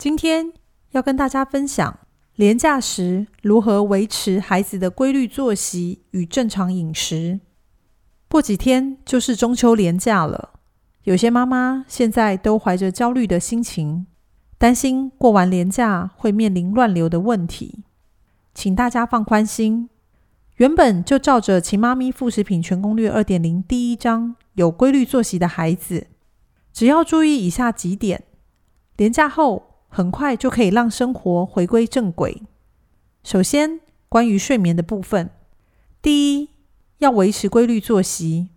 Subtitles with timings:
[0.00, 0.54] 今天
[0.92, 1.98] 要跟大家分享，
[2.34, 7.40] 廉假时如何维持孩子的规律作息与正常饮食。
[8.26, 10.54] 过几天就是中秋连假了，
[11.02, 14.06] 有些妈妈现在都怀着焦虑的心情，
[14.56, 17.84] 担心过完连假会面临乱流的问题。
[18.54, 19.90] 请大家放宽心，
[20.56, 26.06] 原本就照着《秦妈咪副食品全攻略二点零》第一章有规律作息的孩子，
[26.72, 28.24] 只要注意以下几点，
[28.96, 29.66] 连假后。
[29.90, 32.42] 很快就可以让生活回归正轨。
[33.22, 35.28] 首先，关于睡眠的部分，
[36.00, 36.48] 第一，
[36.98, 38.48] 要维持规律作息，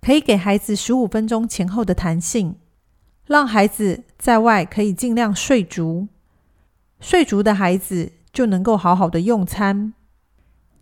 [0.00, 2.56] 可以给孩子十五分钟前后的弹性，
[3.26, 6.08] 让孩子在外可以尽量睡足。
[6.98, 9.92] 睡足的孩子就能够好好的用餐。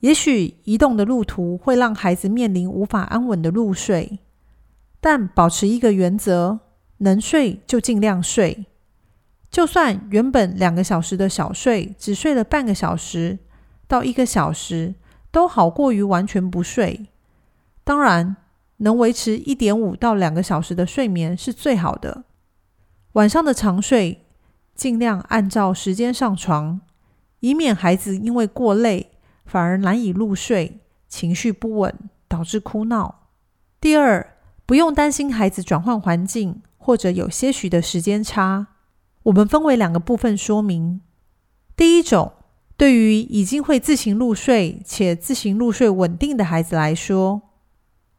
[0.01, 4.21] 也许移动的路途会让孩子面临无法安稳的入睡，
[5.01, 6.61] 但保持一个原则：
[6.99, 8.65] 能睡就尽量睡。
[9.51, 13.39] 就算原本两个小时的小睡，只睡了半个小时
[13.89, 14.95] 到一个小时，
[15.33, 17.09] 都好过于完全不睡。
[17.83, 18.37] 当然，
[18.79, 22.25] 能维持一点五到两个小时的睡眠是最好的。
[23.15, 24.25] 晚上的长睡，
[24.77, 26.81] 尽量按照时间上床，
[27.41, 29.11] 以免孩子因为过累
[29.45, 30.79] 反而难以入睡，
[31.09, 31.93] 情绪不稳，
[32.29, 33.27] 导致哭闹。
[33.81, 38.69] 第二，不用担心孩子转换环境或者有些许的时间差。
[39.25, 41.01] 我们分为两个部分说明。
[41.77, 42.33] 第一种，
[42.77, 47.43] 对于已经会自行入睡且自行入睡稳定的孩子来说，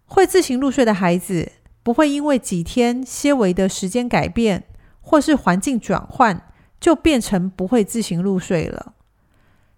[0.05, 4.65] 会自行入睡的孩子不会因为几天些微的时间改变
[4.99, 6.43] 或是环境转换，
[6.79, 8.93] 就变成不会自行入睡了。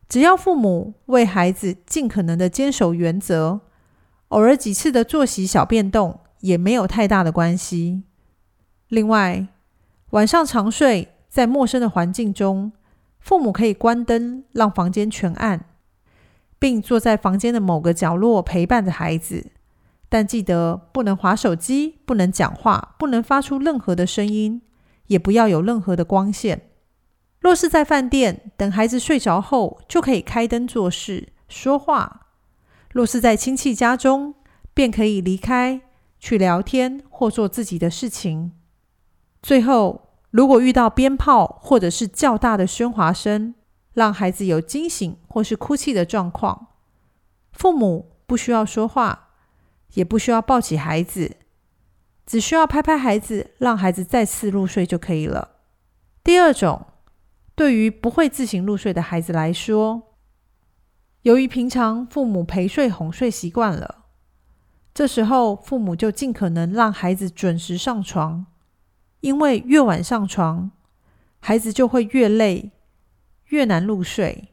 [0.09, 3.61] 只要父母为孩子尽可能的坚守原则，
[4.27, 8.03] 偶尔几次的作息小变动也没有太大的关系。
[8.89, 9.47] 另外，
[10.09, 11.12] 晚上长睡。
[11.33, 12.71] 在陌生的环境中，
[13.19, 15.65] 父母可以关灯，让房间全暗，
[16.59, 19.49] 并坐在房间的某个角落陪伴着孩子。
[20.07, 24.61] 但记得不能划手机，不能讲话，不能发出任何的声音，
[25.07, 26.69] 也不要有任何的光线。
[27.39, 32.27] 若是在饭店，等孩子睡着后，就可以开灯做事、说话；
[32.91, 34.35] 若是在亲戚家中，
[34.75, 35.81] 便可以离开
[36.19, 38.51] 去聊天或做自己的事情。
[39.41, 40.02] 最后。
[40.33, 43.53] 如果遇到鞭炮或者是较大的喧哗声，
[43.93, 46.69] 让孩子有惊醒或是哭泣的状况，
[47.51, 49.29] 父母不需要说话，
[49.93, 51.37] 也不需要抱起孩子，
[52.25, 55.49] 只需要拍拍孩子，让孩子再次入睡就可以了。
[56.23, 56.87] 第二种，
[57.53, 60.15] 对于不会自行入睡的孩子来说，
[61.21, 64.05] 由于平常父母陪睡哄睡习惯了，
[64.95, 68.47] 这时候父母就尽可能让孩子准时上床。
[69.23, 70.69] 因为越晚上床，
[71.39, 72.71] 孩子就会越累，
[73.47, 74.49] 越难入睡。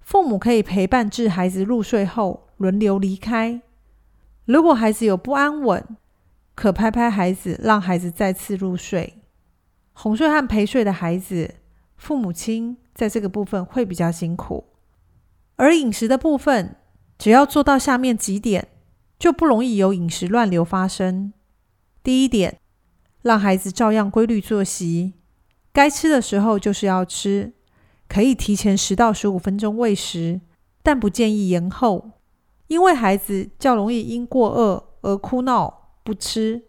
[0.00, 3.62] 父母可以陪伴至孩子入睡后轮流离开。
[4.44, 5.96] 如果孩子有不安稳，
[6.56, 9.22] 可拍拍孩子，让孩子再次入睡。
[9.92, 11.54] 哄睡和陪睡的孩子，
[11.96, 14.64] 父母亲在这个部分会比较辛苦。
[15.54, 16.74] 而饮食的部分，
[17.16, 18.66] 只要做到下面几点，
[19.16, 21.32] 就不容易有饮食乱流发生。
[22.02, 22.58] 第一点。
[23.22, 25.14] 让孩子照样规律作息，
[25.72, 27.52] 该吃的时候就是要吃，
[28.08, 30.40] 可以提前十到十五分钟喂食，
[30.82, 32.10] 但不建议延后，
[32.66, 36.64] 因为孩子较容易因过饿而哭闹不吃。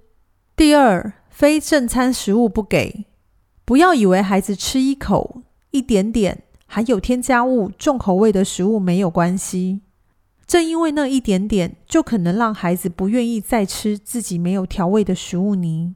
[0.55, 3.05] 第二，非正餐食物不给，
[3.65, 5.41] 不要以为孩子吃一口、
[5.71, 9.81] 一点点含有添加物、重口味的食物没有关系，
[10.45, 15.95] 正因为那一点点，就可能让孩子不愿意再吃自己没有调味的食物泥。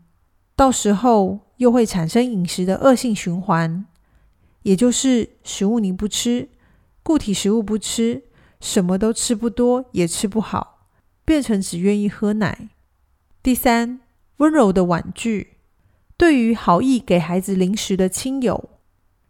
[0.57, 3.85] 到时候又会产生饮食的恶性循环，
[4.63, 6.49] 也就是食物你不吃，
[7.03, 8.23] 固体食物不吃，
[8.59, 10.87] 什么都吃不多也吃不好，
[11.23, 12.69] 变成只愿意喝奶。
[13.43, 13.99] 第三，
[14.37, 15.57] 温柔的婉拒，
[16.17, 18.71] 对于好意给孩子零食的亲友，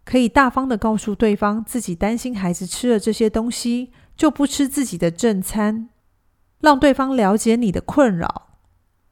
[0.06, 5.90] 可以大方的告诉对方自己担心孩子吃了这些东西就不吃自己的正餐，
[6.60, 8.46] 让对方了解你的困扰。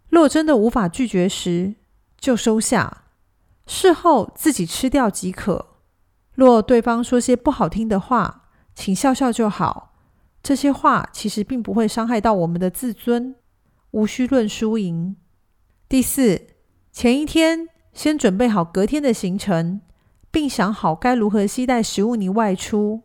[0.08, 1.74] 若真的无法拒绝时，
[2.18, 3.04] 就收下，
[3.66, 5.66] 事后自己吃掉即可。
[6.34, 9.94] 若对方说些不好听的话，请笑笑就好。
[10.42, 13.34] 这些话其实并不会伤害到我们的自尊，
[13.90, 15.16] 无需论输赢。
[15.88, 16.46] 第四，
[16.92, 19.80] 前一天先准备好隔天的行程，
[20.30, 23.02] 并想好该如何携带食物泥外出。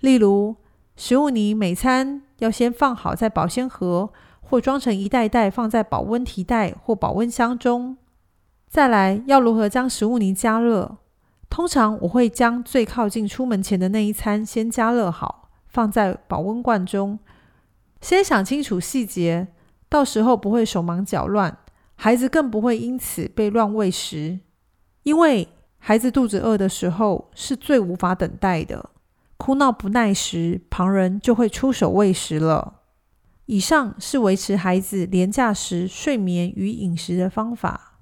[0.00, 0.56] 例如，
[0.94, 7.96] 食物泥每餐要先放好在保鲜盒，或装成一袋袋放在保温提袋或保温箱中。
[8.76, 10.98] 再来，要如何将食物泥加热？
[11.48, 15.48] 通常我会将最靠近出门前的那一餐先加热好。
[15.66, 17.18] 放在保温罐中，
[18.02, 19.48] 先想清楚细节，
[19.88, 21.56] 到时候不会手忙脚乱，
[21.94, 24.40] 孩子更不会因此被乱喂食。
[25.04, 25.48] 因为
[25.78, 28.90] 孩子肚子饿的时候是最无法等待的，
[29.38, 32.82] 哭闹不耐时，旁人就会出手喂食了。
[33.46, 37.94] 以上是维持孩子廉价时睡眠与饮食的方法。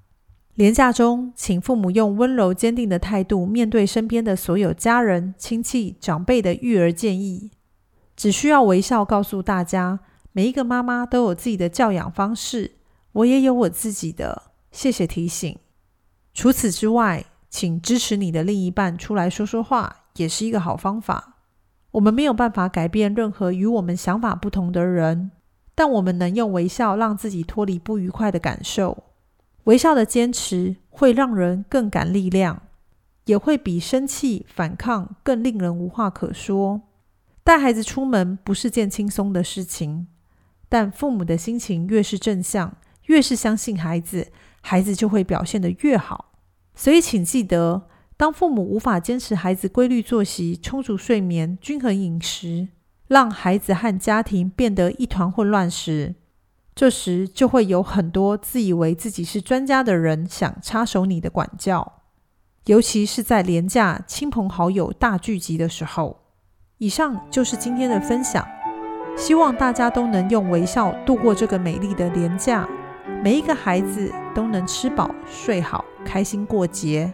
[0.55, 7.51] 廉价中，请父母用温柔坚定的态度面对身边的所有家人、亲戚、长辈的育儿建议。
[8.15, 9.99] 只需要微笑告诉大家，
[10.31, 12.71] 每一个妈妈都有自己的教养方式，
[13.11, 14.43] 我也有我自己的。
[14.71, 15.57] 谢谢提醒。
[16.33, 21.35] 除此之外，请支持你的另一半出来说说话，也是一个好方法。
[21.91, 25.31] 我们没有办法改变任何与我们想法不同的人，
[25.75, 29.03] 但我们能用微笑让自己脱离不愉快的感受。
[29.65, 32.63] 微笑的坚持会让人更感力量，
[33.25, 36.81] 也会比生气反抗更令人无话可说。
[37.43, 40.07] 带孩子出门不是件轻松的事情，
[40.69, 44.27] 但父母的心情越是正向，越是相信孩子，
[44.61, 46.33] 孩子就会表现得越好。
[46.75, 52.67] 所以，请记得，当父母无法坚持孩子规律作息、充足睡眠、均衡饮食，
[53.07, 56.15] 让孩子和家庭变得一团混乱时，
[56.75, 62.01] 这时就会有很多自以为自己是专家的人想插手你的管教，
[62.65, 66.19] 尤其是在廉价亲朋好友大聚集的时候。
[66.77, 68.45] 以上就是今天的分享，
[69.15, 72.67] 希望大家都能用微笑度过这个美丽的年假，
[73.23, 77.13] 每一个孩子都能吃饱睡好，开心过节。